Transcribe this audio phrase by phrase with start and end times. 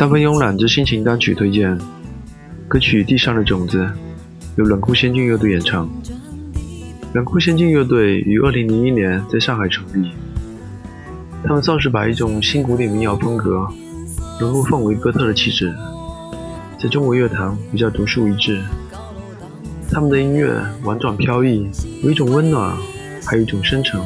[0.00, 1.78] 三分慵懒之心情单曲推荐，
[2.66, 3.82] 歌曲《地上的种子》
[4.56, 5.86] 由冷酷仙境乐队演唱。
[7.12, 10.10] 冷酷仙境乐队于2001年在上海成立，
[11.44, 13.68] 他们算是把一种新古典民谣风格
[14.40, 15.70] 融入氛围哥特的气质，
[16.78, 18.58] 在中国乐坛比较独树一帜。
[19.92, 21.70] 他们的音乐婉转飘逸，
[22.02, 22.74] 有一种温暖，
[23.26, 24.00] 还有一种深沉，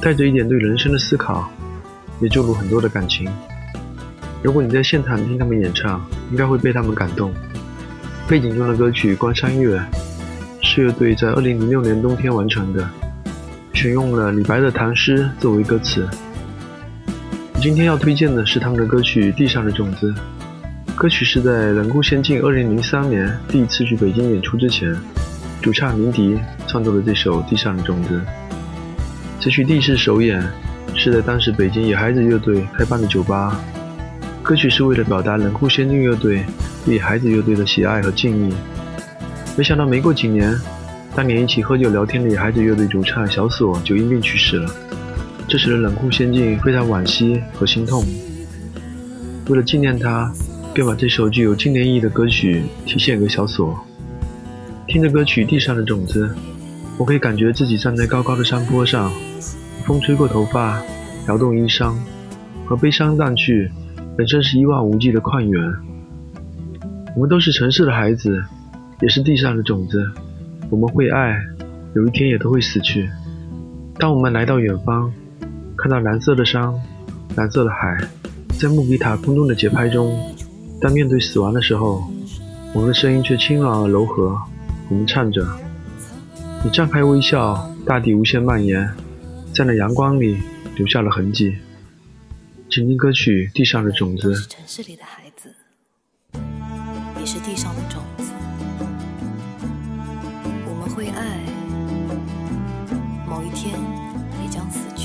[0.00, 1.50] 带着一点对人生的思考，
[2.18, 3.30] 也注入很多的感情。
[4.42, 6.00] 如果你在现场听他们演唱，
[6.30, 7.32] 应该会被他们感动。
[8.28, 9.76] 背景中的歌曲《关山月》
[10.60, 12.88] 是乐队在2006年冬天完成的，
[13.74, 16.08] 选用了李白的唐诗作为歌词。
[17.60, 20.12] 今天要推荐的是他们的歌曲《地上的种子》。
[20.94, 24.94] 歌曲是在冷酷仙境2003年第一次去北京演出之前，
[25.60, 28.20] 主唱林迪创作的这首《地上的种子》。
[29.40, 30.40] 这曲第一次首演
[30.94, 33.58] 是在当时北京野孩子乐队开办的酒吧。
[34.42, 36.42] 歌曲是为了表达冷酷仙境乐队
[36.86, 38.54] 对孩子乐队的喜爱和敬意。
[39.56, 40.58] 没想到没过几年，
[41.14, 44.74] 当年一起喝酒聊天的野孩子乐队主唱小索就因病去世了，
[45.46, 48.02] 这使得冷酷仙境非常惋惜和心痛。
[49.48, 50.32] 为了纪念他，
[50.72, 53.78] 便把这首具有纪念意义的歌曲提献给小索。
[54.86, 56.26] 听着歌曲《地上的种子》，
[56.96, 59.12] 我可以感觉自己站在高高的山坡上，
[59.84, 60.80] 风吹过头发，
[61.26, 61.92] 摇动衣裳，
[62.64, 63.70] 和悲伤淡去。
[64.18, 65.62] 本身是一望无际的旷远。
[67.14, 68.42] 我们都是城市的孩子，
[69.00, 70.10] 也是地上的种子。
[70.70, 71.40] 我们会爱，
[71.94, 73.08] 有一天也都会死去。
[73.96, 75.12] 当我们来到远方，
[75.76, 76.74] 看到蓝色的山、
[77.36, 77.96] 蓝色的海，
[78.58, 80.18] 在穆比塔空中的节拍中，
[80.80, 82.02] 当面对死亡的时候，
[82.74, 84.36] 我们的声音却轻软而柔和。
[84.88, 85.46] 我们唱着
[86.64, 88.90] ：“你绽开微笑，大地无限蔓延，
[89.54, 90.38] 在那阳光里
[90.74, 91.54] 留下了痕迹。”
[92.70, 94.34] 请听歌曲《地上的种子》。
[94.46, 95.54] 城市里的孩子，
[97.18, 98.30] 也是地上的种子。
[100.66, 101.40] 我们会爱，
[103.26, 103.72] 某一天
[104.44, 104.97] 也将死。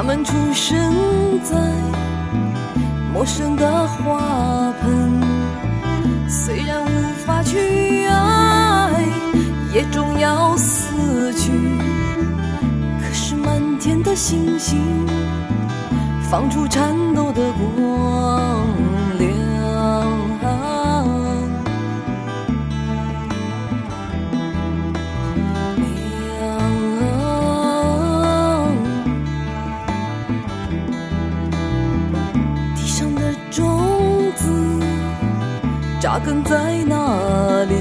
[0.00, 1.56] 他们出生在
[3.12, 5.20] 陌生的花盆。
[6.28, 9.04] 虽然无法去爱，
[9.74, 11.50] 也终要死去。
[13.02, 14.78] 可是满天的星星，
[16.30, 17.42] 放出颤抖的
[17.76, 18.64] 光
[36.08, 36.56] 扎根在
[36.86, 37.74] 哪里？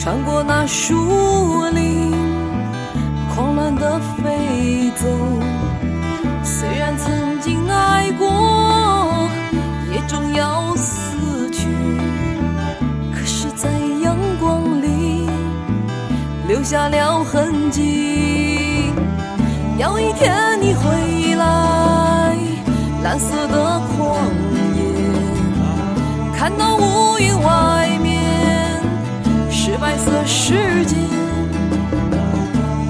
[0.00, 2.12] 穿过那树林，
[3.32, 5.06] 狂乱的飞走。
[6.42, 9.28] 虽然曾经爱过，
[9.92, 11.68] 也终要死去。
[13.14, 13.68] 可是，在
[14.02, 15.28] 阳光里
[16.48, 18.90] 留下了痕迹。
[19.78, 22.36] 有一天你回来，
[23.04, 23.91] 蓝色的。
[26.52, 28.78] 看到乌云外面？
[29.50, 30.96] 是白色世界，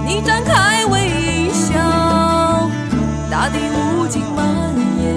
[0.05, 1.79] 你展开微笑，
[3.31, 4.44] 大地无尽蔓
[5.00, 5.17] 延，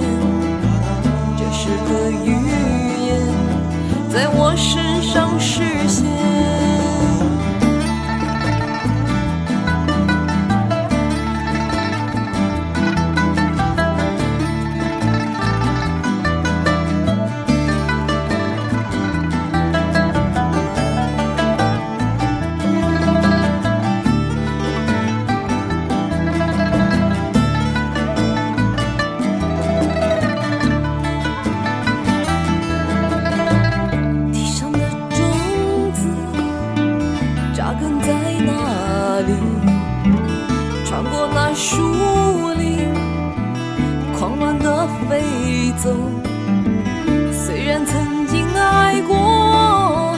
[1.36, 2.34] 这是个预
[3.08, 3.18] 言，
[4.14, 4.85] 在我身
[41.56, 41.78] 树
[42.58, 42.94] 林
[44.14, 45.22] 狂乱的飞
[45.82, 45.90] 走。
[47.32, 50.18] 虽然曾经爱过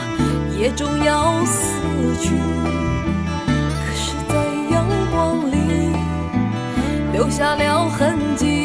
[0.58, 1.62] 也终要死
[2.20, 2.30] 去
[3.84, 4.34] 可是在
[4.72, 5.92] 阳光里
[7.12, 8.57] 留下了痕迹。